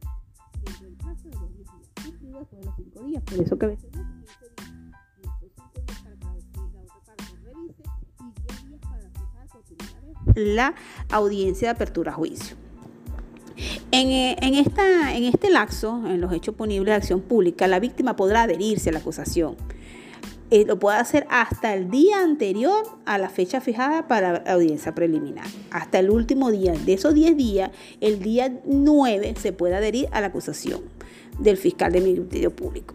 [0.64, 3.22] dentro del plazo de los 10 días, y después de los 5 días.
[3.24, 6.28] Por eso que a veces no 15 días, y después 5 días para que
[6.72, 7.82] la otra parte revise
[8.20, 10.74] y 10 días para fijar por primera vez la
[11.10, 12.67] audiencia de apertura a juicio.
[13.90, 17.80] En, eh, en, esta, en este laxo, en los hechos punibles de acción pública, la
[17.80, 19.56] víctima podrá adherirse a la acusación
[20.50, 25.46] eh, lo puede hacer hasta el día anterior a la fecha fijada para audiencia preliminar.
[25.70, 30.22] Hasta el último día de esos 10 días, el día 9 se puede adherir a
[30.22, 30.80] la acusación
[31.38, 32.94] del fiscal del Ministerio Público.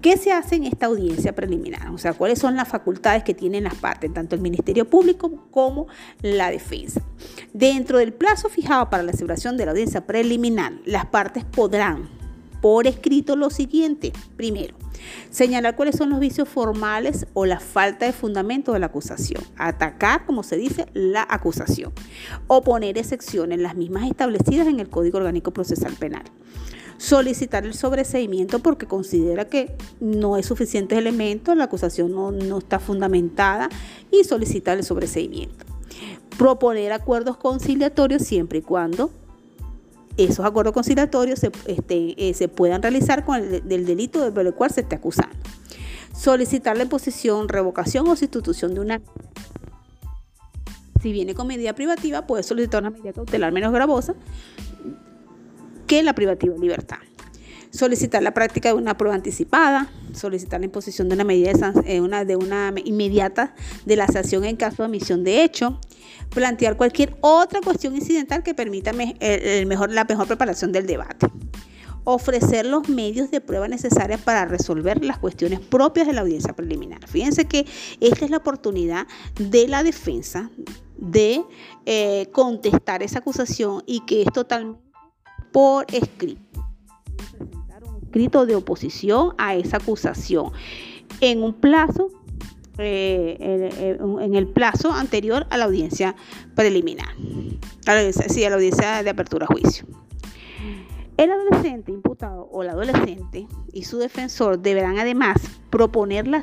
[0.00, 1.88] ¿Qué se hace en esta audiencia preliminar?
[1.90, 5.86] O sea, cuáles son las facultades que tienen las partes, tanto el Ministerio Público como
[6.22, 7.02] la defensa.
[7.52, 12.08] Dentro del plazo fijado para la celebración de la audiencia preliminar, las partes podrán
[12.60, 14.12] por escrito lo siguiente.
[14.36, 14.74] Primero,
[15.30, 19.42] señalar cuáles son los vicios formales o la falta de fundamento de la acusación.
[19.56, 21.92] Atacar, como se dice, la acusación.
[22.46, 26.24] O poner excepciones, las mismas establecidas en el Código Orgánico Procesal Penal
[27.00, 32.78] solicitar el sobreseimiento porque considera que no es suficiente elemento, la acusación no, no, está
[32.78, 33.70] fundamentada
[34.10, 35.64] y solicitar el sobreseimiento.
[36.36, 39.10] Proponer acuerdos conciliatorios siempre y cuando
[40.18, 44.52] esos acuerdos conciliatorios se, este, eh, se puedan realizar con el del delito por el
[44.52, 45.38] cual se esté acusando.
[46.14, 49.00] Solicitar la imposición, revocación o sustitución de una
[51.00, 54.14] si viene con medida privativa, puede solicitar una medida cautelar menos gravosa
[55.90, 56.98] que la privativa de libertad.
[57.72, 62.00] Solicitar la práctica de una prueba anticipada, solicitar la imposición de una medida de, eh,
[62.00, 65.80] una, de una inmediata de la sanción en caso de omisión de hecho,
[66.32, 71.26] plantear cualquier otra cuestión incidental que permita el mejor, la mejor preparación del debate.
[72.04, 77.04] Ofrecer los medios de prueba necesarios para resolver las cuestiones propias de la audiencia preliminar.
[77.08, 77.66] Fíjense que
[77.98, 79.08] esta es la oportunidad
[79.40, 80.50] de la defensa
[80.96, 81.42] de
[81.84, 84.89] eh, contestar esa acusación y que es totalmente
[85.52, 86.40] por escrito.
[88.02, 90.52] Escrito de oposición a esa acusación
[91.20, 92.10] en un plazo
[92.78, 96.16] eh, en el plazo anterior a la audiencia
[96.54, 97.14] preliminar,
[98.28, 99.84] sí, a la audiencia de apertura a juicio.
[101.18, 105.36] El adolescente imputado o la adolescente y su defensor deberán además
[105.68, 106.42] proponer las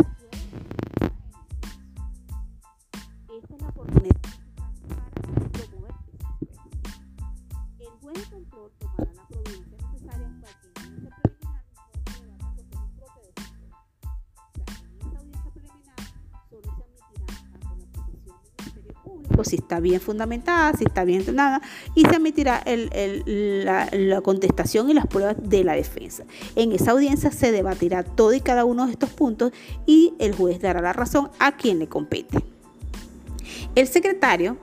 [19.43, 21.61] si está bien fundamentada, si está bien entrenada,
[21.95, 26.23] y se emitirá la, contestación y las pruebas de la defensa.
[26.55, 29.51] En esa audiencia se debatirá todo y cada uno de estos puntos
[29.85, 32.43] y el juez dará la razón a quien le compete.
[33.75, 34.57] El secretario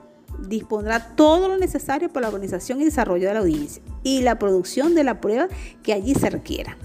[0.47, 4.95] dispondrá todo lo necesario para la organización y desarrollo de la audiencia y la producción
[4.95, 5.47] de la prueba
[5.83, 6.77] que allí se requiera.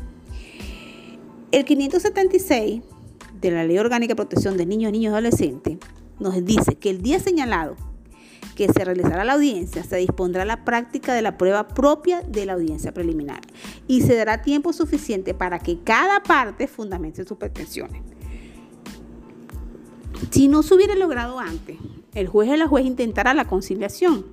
[1.53, 2.82] El 576
[3.41, 5.78] de la Ley Orgánica de Protección de Niños Niños y Adolescentes
[6.20, 7.76] nos dice que el día señalado
[8.54, 12.52] que se realizará la audiencia, se dispondrá la práctica de la prueba propia de la
[12.52, 13.40] audiencia preliminar
[13.88, 18.02] y se dará tiempo suficiente para que cada parte fundamente sus pretensiones.
[20.30, 21.78] Si no se hubiera logrado antes,
[22.14, 24.26] el juez o la juez intentará la conciliación,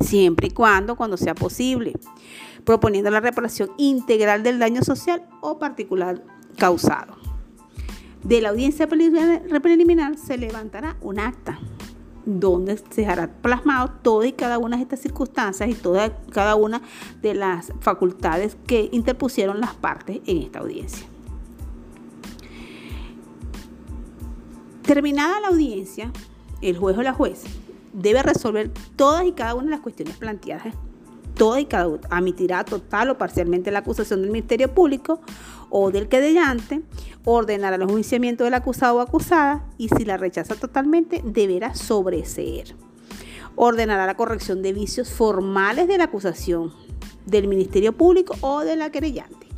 [0.00, 1.92] siempre y cuando, cuando sea posible,
[2.64, 6.24] proponiendo la reparación integral del daño social o particular
[6.56, 7.17] causado.
[8.22, 11.58] De la audiencia preliminar se levantará un acta
[12.26, 16.82] donde se hará plasmado todas y cada una de estas circunstancias y toda cada una
[17.22, 21.06] de las facultades que interpusieron las partes en esta audiencia.
[24.82, 26.12] Terminada la audiencia,
[26.60, 27.44] el juez o la juez
[27.94, 30.74] debe resolver todas y cada una de las cuestiones planteadas
[31.38, 35.20] toda y cada una, admitirá total o parcialmente la acusación del Ministerio Público
[35.70, 36.82] o del querellante,
[37.30, 42.74] ordenará el enjuiciamiento del acusado o acusada y si la rechaza totalmente deberá sobreseer.
[43.54, 46.72] Ordenará la corrección de vicios formales de la acusación
[47.26, 49.48] del Ministerio Público o de la querellante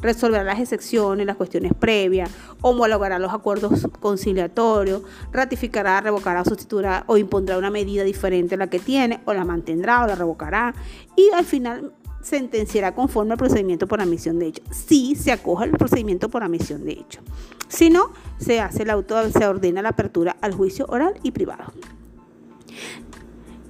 [0.00, 2.30] resolverá las excepciones, las cuestiones previas,
[2.62, 5.02] homologará los acuerdos conciliatorios,
[5.32, 10.02] ratificará, revocará, sustituirá o impondrá una medida diferente a la que tiene, o la mantendrá
[10.02, 10.74] o la revocará,
[11.16, 11.92] y al final
[12.22, 14.62] sentenciará conforme al procedimiento por admisión de hecho.
[14.70, 17.20] Si se acoge el procedimiento por admisión de hecho.
[17.68, 21.72] Si no, se hace el auto, se ordena la apertura al juicio oral y privado.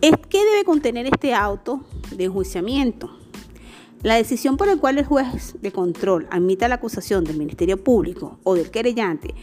[0.01, 3.20] ¿Qué debe contener este auto de enjuiciamiento?
[4.03, 8.39] La decisión por la cual el juez de control admita la acusación del Ministerio Público
[8.45, 9.35] o del querellante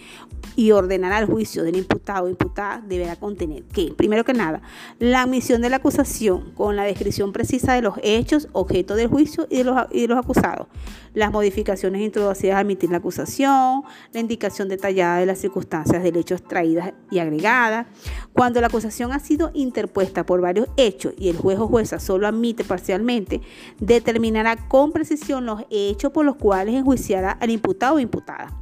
[0.55, 4.63] y ordenará el juicio del imputado o imputada deberá contener que, primero que nada,
[4.97, 9.45] la admisión de la acusación con la descripción precisa de los hechos, objeto del juicio
[9.51, 10.65] y de los, y de los acusados,
[11.13, 16.33] las modificaciones introducidas a admitir la acusación, la indicación detallada de las circunstancias del hecho
[16.33, 17.85] extraídas y agregadas.
[18.33, 22.27] Cuando la acusación ha sido interpuesta por varios hechos y el juez o jueza solo
[22.27, 23.41] admite parcialmente,
[23.79, 28.53] determinará con precisión los hechos por los cuales enjuiciará al imputado o imputada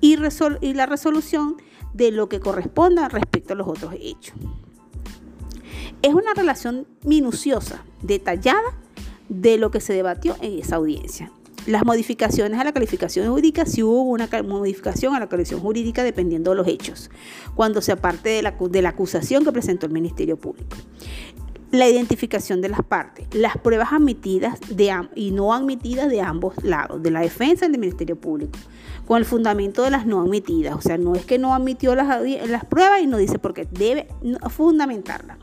[0.00, 1.56] y, la resolución
[1.92, 4.34] de lo que corresponda respecto a los otros hechos.
[6.02, 8.78] Es una relación minuciosa, detallada
[9.28, 11.32] de lo que se debatió en esa audiencia.
[11.66, 16.52] Las modificaciones a la calificación jurídica, si hubo una modificación a la calificación jurídica dependiendo
[16.52, 17.10] de los hechos,
[17.56, 20.76] cuando se aparte de la acusación que presentó el Ministerio Público
[21.70, 24.58] la identificación de las partes, las pruebas admitidas
[25.14, 28.58] y no admitidas de ambos lados, de la defensa y del Ministerio Público,
[29.06, 30.76] con el fundamento de las no admitidas.
[30.76, 33.68] O sea, no es que no admitió las, las pruebas y no dice por qué,
[33.70, 34.08] debe
[34.48, 35.38] fundamentarlas.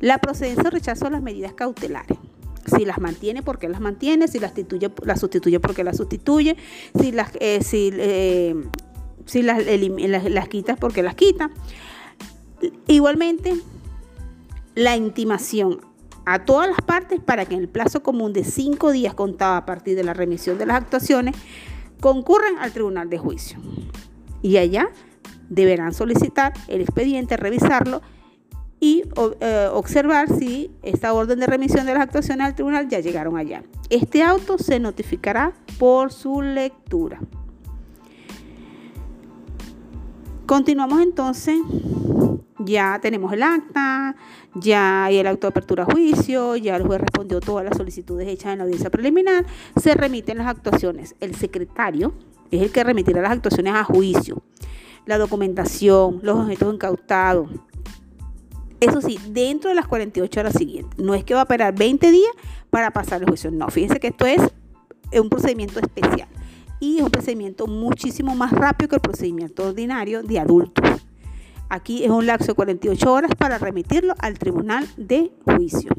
[0.00, 2.18] La procedencia o rechazo las medidas cautelares.
[2.76, 4.28] Si las mantiene, ¿por qué las mantiene?
[4.28, 6.56] Si las, sustituye, sustituye, ¿por qué las sustituye?
[7.00, 8.54] Si las, eh, si, eh,
[9.34, 11.50] las, las, las quita, ¿por qué las quita?
[12.88, 13.54] Igualmente,
[14.78, 15.80] la intimación
[16.24, 19.66] a todas las partes para que en el plazo común de cinco días contado a
[19.66, 21.34] partir de la remisión de las actuaciones
[22.00, 23.58] concurran al tribunal de juicio.
[24.40, 24.88] Y allá
[25.48, 28.02] deberán solicitar el expediente, revisarlo
[28.78, 29.02] y
[29.40, 33.64] eh, observar si esta orden de remisión de las actuaciones al tribunal ya llegaron allá.
[33.90, 37.18] Este auto se notificará por su lectura.
[40.48, 41.60] Continuamos entonces
[42.60, 44.16] ya tenemos el acta,
[44.54, 48.26] ya hay el auto de apertura a juicio, ya el juez respondió todas las solicitudes
[48.26, 49.44] hechas en la audiencia preliminar,
[49.76, 51.16] se remiten las actuaciones.
[51.20, 52.14] El secretario
[52.50, 54.42] es el que remitirá las actuaciones a juicio,
[55.04, 57.50] la documentación, los objetos incautados.
[58.80, 60.98] Eso sí, dentro de las 48 horas siguientes.
[60.98, 62.32] No es que va a esperar 20 días
[62.70, 63.50] para pasar el juicio.
[63.50, 64.40] No, fíjense que esto es
[65.12, 66.28] un procedimiento especial
[66.80, 70.84] y es un procedimiento muchísimo más rápido que el procedimiento ordinario de adultos.
[71.68, 75.90] Aquí es un lapso de 48 horas para remitirlo al tribunal de juicio.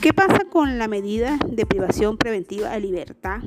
[0.00, 3.40] ¿Qué pasa con la medida de privación preventiva de libertad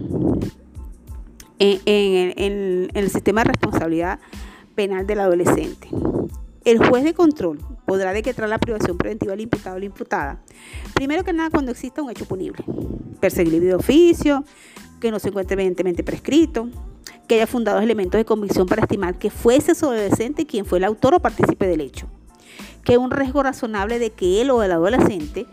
[1.59, 4.19] en, el sistema de responsabilidad
[4.73, 5.89] penal del adolescente?
[6.65, 10.41] El juez de control podrá decretar la privación preventiva del imputado o la imputada.
[10.95, 12.65] Primero que nada, cuando exista un hecho punible,
[13.19, 14.43] perseguible de oficio,
[14.99, 16.67] que no se encuentre evidentemente prescrito,
[17.27, 20.85] que haya fundado elementos de convicción para estimar que fuese su adolescente quien fue el
[20.85, 22.07] autor o partícipe del hecho,
[22.83, 25.45] que un riesgo razonable de que él o el adolescente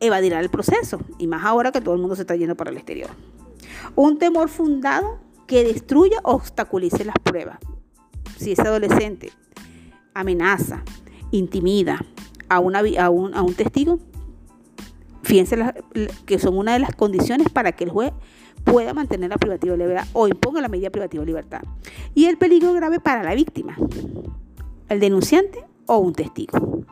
[0.00, 2.78] evadirá el proceso, y más ahora que todo el mundo se está yendo para el
[2.78, 3.10] exterior.
[3.94, 7.58] Un temor fundado que destruya o obstaculice las pruebas.
[8.38, 9.30] Si ese adolescente
[10.14, 10.82] amenaza,
[11.30, 12.04] intimida
[12.48, 13.98] a, una, a, un, a un testigo,
[15.22, 15.56] fíjense
[16.26, 18.12] que son una de las condiciones para que el juez
[18.64, 21.60] pueda mantener la privativa de libertad o imponga la medida privativa de libertad.
[22.14, 23.76] Y el peligro grave para la víctima,
[24.88, 26.84] el denunciante o un testigo.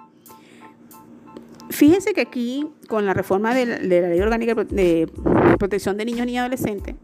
[1.68, 5.10] Fíjense que aquí, con la reforma de la, Ley Orgánica de
[5.58, 6.94] Protección de Niños y Adolescentes,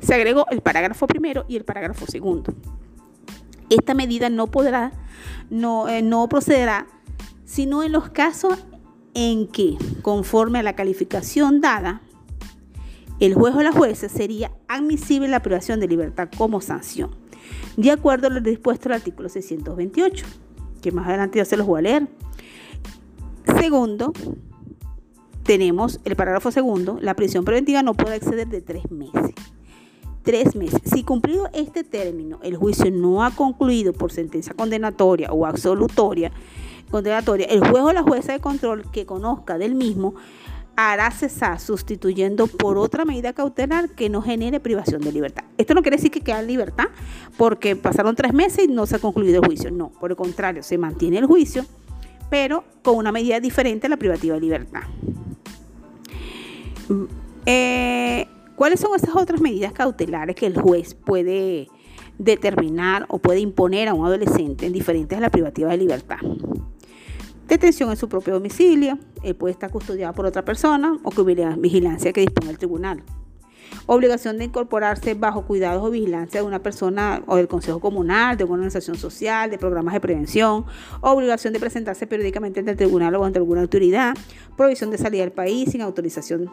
[0.00, 2.52] se agregó el parágrafo primero y el parágrafo segundo.
[3.70, 4.92] Esta medida no podrá,
[5.48, 6.86] no, eh, no procederá,
[7.44, 8.58] sino en los casos
[9.14, 12.02] en que, conforme a la calificación dada,
[13.20, 17.10] el juez o la jueza sería admisible la privación de libertad como sanción,
[17.76, 20.26] de acuerdo a lo dispuesto el artículo 628,
[20.80, 22.08] que más adelante ya se los voy a leer.
[23.58, 24.12] Segundo,
[25.42, 29.34] tenemos el parágrafo segundo, la prisión preventiva no puede exceder de tres meses.
[30.22, 30.80] Tres meses.
[30.84, 36.30] Si cumplido este término, el juicio no ha concluido por sentencia condenatoria o absolutoria,
[36.90, 40.14] condenatoria, el juez o la jueza de control que conozca del mismo
[40.76, 45.44] hará cesar sustituyendo por otra medida cautelar que no genere privación de libertad.
[45.58, 46.86] Esto no quiere decir que queda en libertad
[47.36, 49.70] porque pasaron tres meses y no se ha concluido el juicio.
[49.70, 51.64] No, por el contrario, se mantiene el juicio
[52.30, 54.82] pero con una medida diferente a la privativa de libertad.
[56.88, 57.04] Mm,
[57.44, 58.28] eh,
[58.60, 61.68] ¿Cuáles son esas otras medidas cautelares que el juez puede
[62.18, 66.18] determinar o puede imponer a un adolescente en diferentes a la privativa de libertad?
[67.48, 68.98] Detención en su propio domicilio,
[69.38, 73.02] puede estar custodiado por otra persona o hubiera vigilancia que disponga el tribunal
[73.86, 78.44] obligación de incorporarse bajo cuidados o vigilancia de una persona o del Consejo Comunal, de
[78.44, 80.64] una organización social, de programas de prevención,
[81.00, 84.14] obligación de presentarse periódicamente ante el tribunal o ante alguna autoridad,
[84.56, 86.50] prohibición de salir del país sin autorización,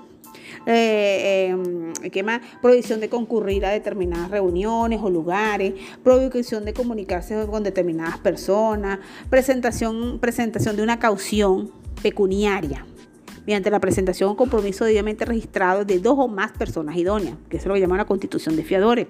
[0.66, 2.42] eh, em, ¿qué más?
[2.62, 9.00] Prohibición de concurrir a determinadas reuniones o lugares, prohibición de comunicarse con determinadas personas,
[9.30, 12.86] presentación, presentación de una caución pecuniaria
[13.48, 17.66] mediante la presentación o compromiso debidamente registrado de dos o más personas idóneas, que es
[17.66, 19.08] lo que llaman la constitución de fiadores,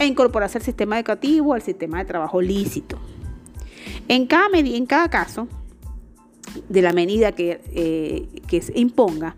[0.00, 2.98] e incorporarse al sistema educativo, al sistema de trabajo lícito.
[4.08, 5.46] En cada, medida, en cada caso
[6.68, 9.36] de la medida que, eh, se imponga,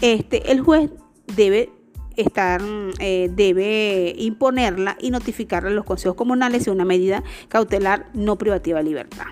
[0.00, 0.90] este, el juez
[1.36, 1.70] debe
[2.16, 2.60] estar,
[2.98, 8.78] eh, debe imponerla y notificarla a los consejos comunales de una medida cautelar no privativa
[8.78, 9.26] de libertad.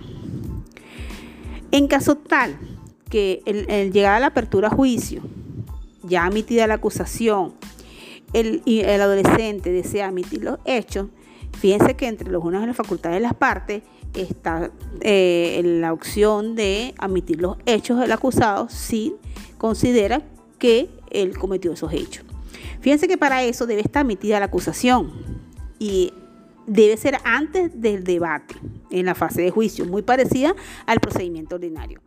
[1.73, 2.57] En caso tal
[3.11, 5.21] que el, llegar a la apertura a juicio,
[6.03, 7.55] ya admitida la acusación,
[8.33, 11.09] el, el adolescente desea admitir los hechos,
[11.59, 13.83] fíjense que entre los unos de las facultades de las partes
[14.15, 19.15] está eh, la opción de admitir los hechos del acusado si
[19.59, 20.23] considera
[20.59, 22.25] que él cometió esos hechos.
[22.81, 25.13] Fíjense que para eso debe estar admitida la acusación
[25.79, 26.13] y
[26.67, 28.55] debe ser antes del debate
[28.91, 30.55] en la fase de juicio, muy parecida
[30.87, 32.01] al procedimiento ordinario.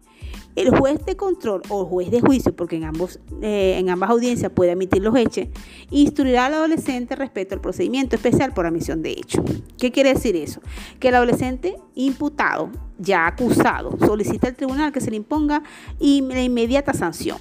[0.55, 4.51] El juez de control o juez de juicio, porque en, ambos, eh, en ambas audiencias
[4.51, 5.47] puede emitir los hechos,
[5.89, 9.43] instruirá al adolescente respecto al procedimiento especial por admisión de hecho.
[9.79, 10.61] ¿Qué quiere decir eso?
[10.99, 15.63] Que el adolescente imputado, ya acusado, solicita al tribunal que se le imponga
[15.99, 17.37] la inmediata sanción.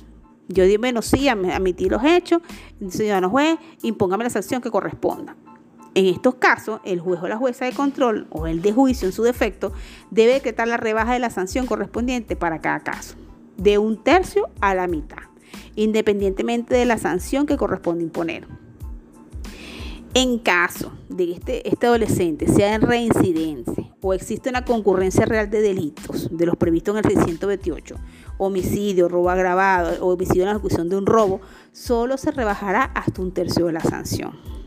[0.48, 2.42] Yo digo, bueno, sí, admití los hechos,
[2.88, 5.36] ciudadano juez, impóngame la sanción que corresponda.
[5.94, 9.12] En estos casos, el juez o la jueza de control o el de juicio en
[9.12, 9.72] su defecto
[10.10, 13.16] debe decretar la rebaja de la sanción correspondiente para cada caso,
[13.58, 15.24] de un tercio a la mitad,
[15.76, 18.48] independientemente de la sanción que corresponde imponer.
[20.14, 25.50] En caso de que este, este adolescente sea en reincidencia o existe una concurrencia real
[25.50, 27.96] de delitos de los previstos en el 628,
[28.38, 33.20] homicidio, robo agravado o homicidio en la ejecución de un robo, solo se rebajará hasta
[33.20, 34.61] un tercio de la sanción.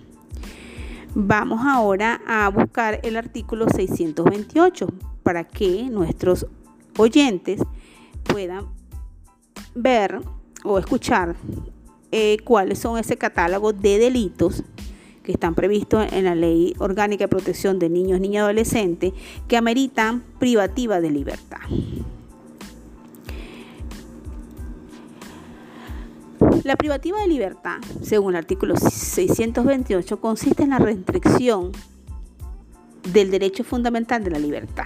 [1.17, 4.87] Vamos ahora a buscar el artículo 628
[5.23, 6.45] para que nuestros
[6.97, 7.61] oyentes
[8.23, 8.65] puedan
[9.73, 10.19] ver
[10.65, 11.37] o escuchar
[12.11, 14.65] eh, cuáles son ese catálogo de delitos
[15.23, 19.13] que están previstos en la Ley Orgánica de Protección de Niños, Niñas y Adolescentes
[19.47, 21.61] que ameritan privativa de libertad.
[26.63, 31.71] La privativa de libertad, según el artículo 628, consiste en la restricción
[33.11, 34.85] del derecho fundamental de la libertad.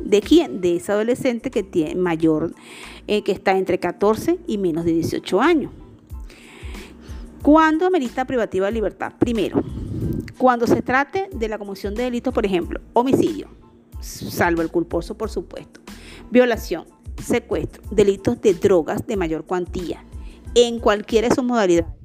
[0.00, 0.60] ¿De quién?
[0.60, 2.54] De ese adolescente que tiene mayor,
[3.06, 5.72] eh, que está entre 14 y menos de 18 años.
[7.42, 9.12] ¿Cuándo amerita privativa de libertad?
[9.18, 9.62] Primero,
[10.38, 13.48] cuando se trate de la comisión de delitos, por ejemplo, homicidio,
[14.00, 15.80] salvo el culposo, por supuesto,
[16.30, 16.84] violación,
[17.22, 20.04] secuestro, delitos de drogas de mayor cuantía,
[20.54, 22.01] en cualquiera de sus modalidades.